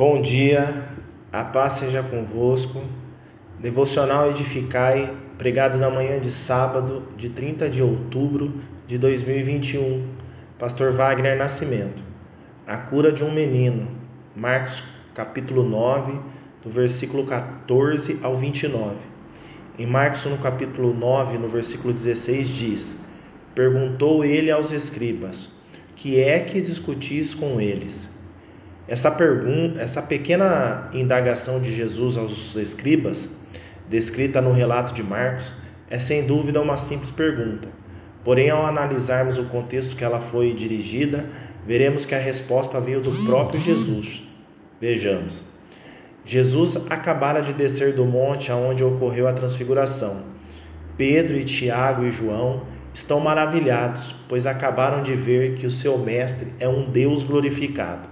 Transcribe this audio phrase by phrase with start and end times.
[0.00, 0.82] Bom dia,
[1.30, 2.82] a paz seja convosco.
[3.58, 10.08] Devocional Edificai, pregado na manhã de sábado, de 30 de outubro de 2021.
[10.58, 12.02] Pastor Wagner Nascimento.
[12.66, 13.88] A cura de um menino.
[14.34, 14.84] Marcos
[15.14, 16.18] capítulo 9,
[16.64, 18.96] do versículo 14 ao 29.
[19.78, 23.00] Em Marcos, no capítulo 9, no versículo 16, diz:
[23.54, 25.60] Perguntou ele aos escribas:
[25.94, 28.19] Que é que discutis com eles?
[28.88, 33.36] Essa pergunta, essa pequena indagação de Jesus aos escribas,
[33.88, 35.54] descrita no relato de Marcos,
[35.88, 37.68] é sem dúvida uma simples pergunta.
[38.24, 41.26] Porém, ao analisarmos o contexto que ela foi dirigida,
[41.66, 44.24] veremos que a resposta veio do próprio Jesus.
[44.80, 45.44] Vejamos.
[46.24, 50.22] Jesus acabara de descer do monte aonde ocorreu a transfiguração.
[50.96, 56.52] Pedro e Tiago e João estão maravilhados, pois acabaram de ver que o seu mestre
[56.60, 58.08] é um Deus glorificado.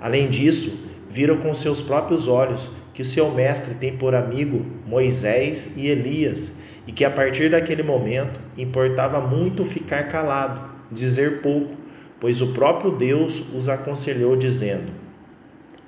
[0.00, 5.86] Além disso, viram com seus próprios olhos que seu mestre tem por amigo Moisés e
[5.86, 11.76] Elias, e que a partir daquele momento importava muito ficar calado, dizer pouco,
[12.18, 14.90] pois o próprio Deus os aconselhou, dizendo: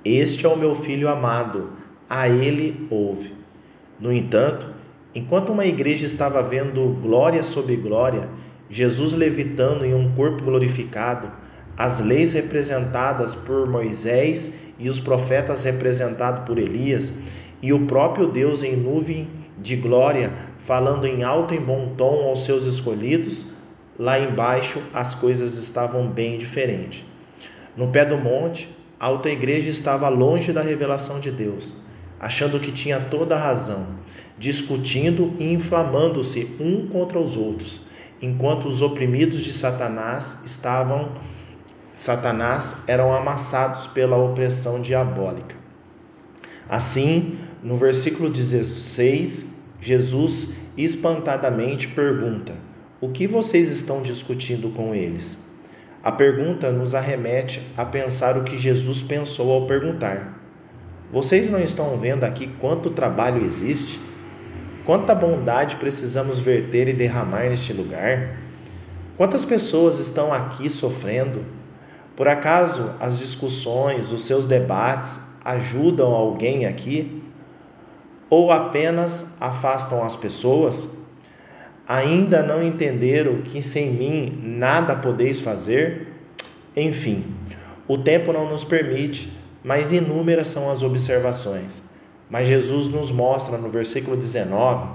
[0.04, 1.70] Este é o meu filho amado,
[2.08, 3.32] a ele ouve.
[3.98, 4.68] No entanto,
[5.14, 8.28] enquanto uma igreja estava vendo glória sobre glória,
[8.68, 11.30] Jesus levitando em um corpo glorificado,
[11.76, 17.12] as leis representadas por Moisés e os profetas representados por Elias,
[17.62, 22.44] e o próprio Deus em nuvem de glória, falando em alto e bom tom aos
[22.44, 23.54] seus escolhidos,
[23.98, 27.04] lá embaixo as coisas estavam bem diferentes.
[27.76, 28.68] No pé do monte,
[28.98, 31.76] a alta igreja estava longe da revelação de Deus,
[32.18, 33.86] achando que tinha toda a razão,
[34.38, 37.82] discutindo e inflamando-se um contra os outros,
[38.22, 41.12] enquanto os oprimidos de Satanás estavam
[42.00, 45.54] Satanás eram amassados pela opressão diabólica.
[46.66, 52.54] Assim, no versículo 16, Jesus espantadamente pergunta:
[53.02, 55.40] O que vocês estão discutindo com eles?
[56.02, 60.40] A pergunta nos arremete a pensar o que Jesus pensou ao perguntar:
[61.12, 64.00] Vocês não estão vendo aqui quanto trabalho existe?
[64.86, 68.38] Quanta bondade precisamos verter e derramar neste lugar?
[69.18, 71.60] Quantas pessoas estão aqui sofrendo?
[72.20, 77.22] Por acaso as discussões, os seus debates ajudam alguém aqui?
[78.28, 80.86] Ou apenas afastam as pessoas?
[81.88, 86.08] Ainda não entenderam que sem mim nada podeis fazer?
[86.76, 87.24] Enfim,
[87.88, 89.32] o tempo não nos permite,
[89.64, 91.84] mas inúmeras são as observações.
[92.28, 94.86] Mas Jesus nos mostra no versículo 19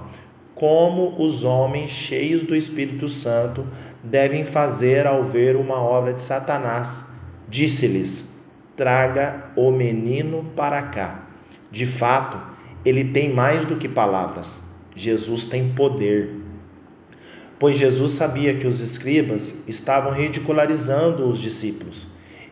[0.54, 3.66] como os homens cheios do Espírito Santo
[4.00, 7.15] devem fazer ao ver uma obra de Satanás
[7.48, 8.36] Disse-lhes:
[8.76, 11.28] Traga o menino para cá.
[11.70, 12.38] De fato,
[12.84, 14.62] ele tem mais do que palavras.
[14.94, 16.34] Jesus tem poder.
[17.58, 22.06] Pois Jesus sabia que os escribas estavam ridicularizando os discípulos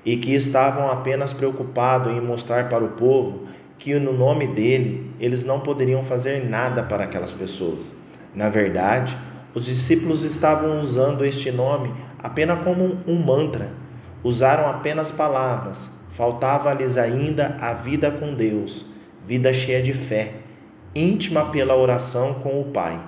[0.05, 3.43] e que estavam apenas preocupados em mostrar para o povo
[3.79, 7.95] que no nome dele eles não poderiam fazer nada para aquelas pessoas.
[8.35, 9.17] Na verdade,
[9.55, 13.84] os discípulos estavam usando este nome apenas como um mantra
[14.25, 18.87] Usaram apenas palavras, faltava-lhes ainda a vida com Deus,
[19.27, 20.33] vida cheia de fé,
[20.95, 22.99] íntima pela oração com o Pai.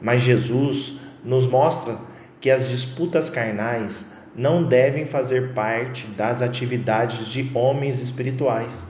[0.00, 1.96] Mas Jesus nos mostra
[2.40, 8.86] que as disputas carnais não devem fazer parte das atividades de homens espirituais.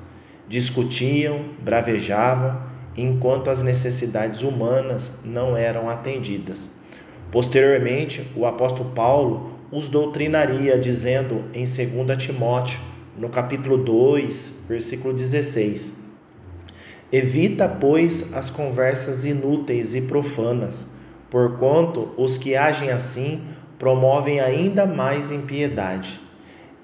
[0.49, 2.63] Discutiam, bravejavam,
[2.97, 6.77] enquanto as necessidades humanas não eram atendidas.
[7.33, 12.79] Posteriormente, o apóstolo Paulo os doutrinaria, dizendo em 2 Timóteo,
[13.17, 15.99] no capítulo 2, versículo 16:
[17.11, 20.89] Evita, pois, as conversas inúteis e profanas,
[21.31, 23.41] porquanto os que agem assim
[23.79, 26.21] promovem ainda mais impiedade.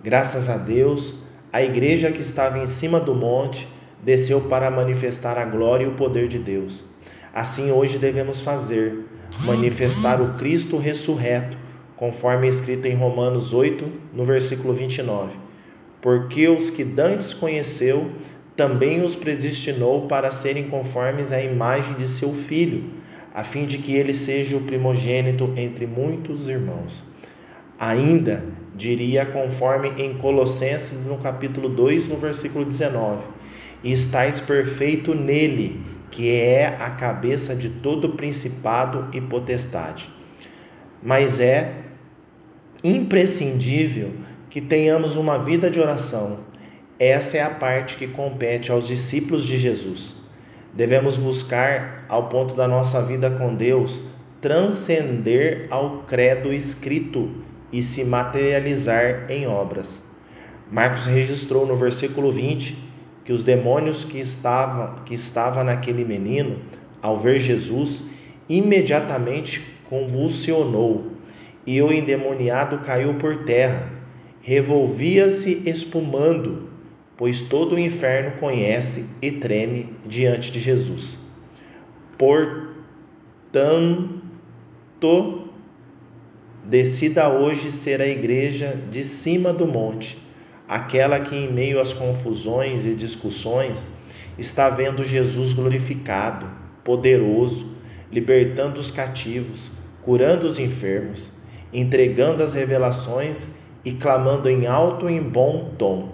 [0.02, 1.16] Graças a Deus,
[1.52, 3.68] a igreja que estava em cima do monte
[4.02, 6.86] desceu para manifestar a glória e o poder de Deus.
[7.34, 9.04] Assim hoje devemos fazer,
[9.44, 11.67] manifestar o Cristo ressurreto
[11.98, 13.84] conforme escrito em Romanos 8,
[14.14, 15.36] no versículo 29.
[16.00, 18.10] Porque os que dantes conheceu,
[18.56, 22.84] também os predestinou para serem conformes à imagem de seu filho,
[23.34, 27.04] a fim de que ele seja o primogênito entre muitos irmãos.
[27.78, 28.44] Ainda
[28.76, 33.24] diria conforme em Colossenses no capítulo 2, no versículo 19:
[33.82, 35.80] E estáis perfeito nele,
[36.10, 40.08] que é a cabeça de todo principado e potestade.
[41.00, 41.87] Mas é
[42.82, 44.12] imprescindível
[44.50, 46.40] que tenhamos uma vida de oração.
[46.98, 50.16] Essa é a parte que compete aos discípulos de Jesus.
[50.74, 54.02] Devemos buscar, ao ponto da nossa vida com Deus,
[54.40, 57.30] transcender ao credo escrito
[57.72, 60.08] e se materializar em obras.
[60.70, 62.76] Marcos registrou no versículo 20
[63.24, 66.58] que os demônios que estavam que estava naquele menino,
[67.02, 68.10] ao ver Jesus,
[68.48, 71.12] imediatamente convulsionou,
[71.68, 73.92] e o endemoniado caiu por terra,
[74.40, 76.70] revolvia-se espumando,
[77.14, 81.18] pois todo o inferno conhece e treme diante de Jesus.
[82.16, 82.72] Portanto,
[86.64, 90.16] decida hoje ser a igreja de cima do monte,
[90.66, 93.90] aquela que, em meio às confusões e discussões,
[94.38, 96.48] está vendo Jesus glorificado,
[96.82, 97.76] poderoso,
[98.10, 101.36] libertando os cativos, curando os enfermos,
[101.72, 106.10] entregando as revelações e clamando em alto e bom tom: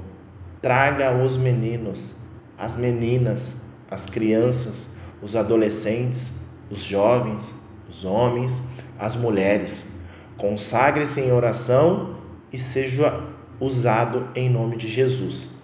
[0.60, 2.16] Traga os meninos,
[2.58, 7.56] as meninas, as crianças, os adolescentes, os jovens,
[7.88, 8.62] os homens,
[8.98, 10.00] as mulheres.
[10.36, 12.16] Consagre-se em oração
[12.52, 13.22] e seja
[13.60, 15.54] usado em nome de Jesus.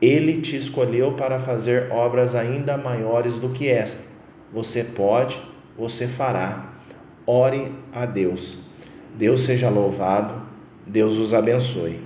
[0.00, 4.12] Ele te escolheu para fazer obras ainda maiores do que esta.
[4.52, 5.40] Você pode,
[5.78, 6.72] você fará.
[7.26, 8.73] Ore a Deus.
[9.14, 10.34] Deus seja louvado.
[10.86, 11.98] Deus os abençoe.